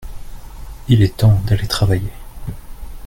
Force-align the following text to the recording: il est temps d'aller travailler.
il 0.87 1.03
est 1.03 1.17
temps 1.17 1.39
d'aller 1.45 1.67
travailler. 1.67 2.11